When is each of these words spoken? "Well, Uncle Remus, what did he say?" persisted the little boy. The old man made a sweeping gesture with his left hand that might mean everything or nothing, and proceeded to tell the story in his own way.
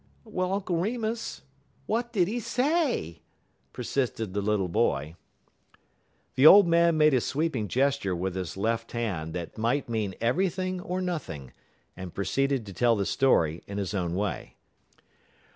"Well, 0.25 0.51
Uncle 0.51 0.77
Remus, 0.77 1.43
what 1.85 2.11
did 2.11 2.27
he 2.27 2.39
say?" 2.39 3.21
persisted 3.71 4.33
the 4.33 4.41
little 4.41 4.67
boy. 4.67 5.13
The 6.33 6.47
old 6.47 6.67
man 6.67 6.97
made 6.97 7.13
a 7.13 7.21
sweeping 7.21 7.67
gesture 7.67 8.15
with 8.15 8.33
his 8.33 8.57
left 8.57 8.93
hand 8.93 9.35
that 9.35 9.59
might 9.59 9.87
mean 9.89 10.15
everything 10.19 10.81
or 10.81 11.01
nothing, 11.01 11.53
and 11.95 12.15
proceeded 12.15 12.65
to 12.65 12.73
tell 12.73 12.95
the 12.95 13.05
story 13.05 13.63
in 13.67 13.77
his 13.77 13.93
own 13.93 14.15
way. 14.15 14.55